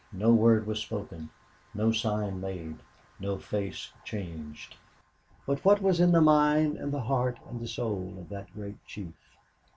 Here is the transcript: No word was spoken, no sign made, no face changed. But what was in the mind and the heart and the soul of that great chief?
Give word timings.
No 0.11 0.33
word 0.33 0.65
was 0.65 0.79
spoken, 0.79 1.29
no 1.75 1.91
sign 1.91 2.41
made, 2.41 2.79
no 3.19 3.37
face 3.37 3.93
changed. 4.03 4.75
But 5.45 5.63
what 5.63 5.79
was 5.79 5.99
in 5.99 6.11
the 6.11 6.21
mind 6.21 6.75
and 6.77 6.91
the 6.91 7.01
heart 7.01 7.37
and 7.47 7.59
the 7.59 7.67
soul 7.67 8.15
of 8.17 8.27
that 8.29 8.51
great 8.55 8.83
chief? 8.87 9.13